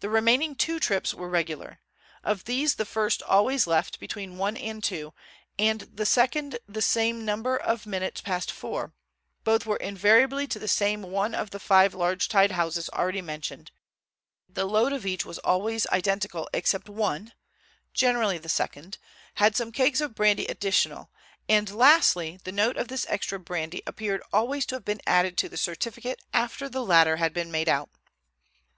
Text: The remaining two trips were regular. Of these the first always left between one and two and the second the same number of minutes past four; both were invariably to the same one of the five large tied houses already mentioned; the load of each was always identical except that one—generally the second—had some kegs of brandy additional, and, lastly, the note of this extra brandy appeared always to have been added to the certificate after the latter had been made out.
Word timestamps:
The 0.00 0.08
remaining 0.08 0.56
two 0.56 0.80
trips 0.80 1.14
were 1.14 1.28
regular. 1.28 1.78
Of 2.24 2.46
these 2.46 2.74
the 2.74 2.84
first 2.84 3.22
always 3.22 3.64
left 3.64 4.00
between 4.00 4.36
one 4.36 4.56
and 4.56 4.82
two 4.82 5.14
and 5.56 5.82
the 5.82 6.04
second 6.04 6.58
the 6.68 6.82
same 6.82 7.24
number 7.24 7.56
of 7.56 7.86
minutes 7.86 8.20
past 8.20 8.50
four; 8.50 8.92
both 9.44 9.64
were 9.64 9.76
invariably 9.76 10.48
to 10.48 10.58
the 10.58 10.66
same 10.66 11.02
one 11.02 11.32
of 11.32 11.50
the 11.50 11.60
five 11.60 11.94
large 11.94 12.28
tied 12.28 12.50
houses 12.50 12.88
already 12.88 13.22
mentioned; 13.22 13.70
the 14.48 14.64
load 14.64 14.92
of 14.92 15.06
each 15.06 15.24
was 15.24 15.38
always 15.38 15.86
identical 15.92 16.48
except 16.52 16.86
that 16.86 16.92
one—generally 16.94 18.38
the 18.38 18.48
second—had 18.48 19.54
some 19.54 19.70
kegs 19.70 20.00
of 20.00 20.16
brandy 20.16 20.46
additional, 20.46 21.08
and, 21.48 21.70
lastly, 21.72 22.40
the 22.42 22.50
note 22.50 22.76
of 22.76 22.88
this 22.88 23.06
extra 23.08 23.38
brandy 23.38 23.80
appeared 23.86 24.22
always 24.32 24.66
to 24.66 24.74
have 24.74 24.84
been 24.84 25.00
added 25.06 25.38
to 25.38 25.48
the 25.48 25.56
certificate 25.56 26.20
after 26.34 26.68
the 26.68 26.82
latter 26.84 27.18
had 27.18 27.32
been 27.32 27.52
made 27.52 27.68
out. 27.68 27.90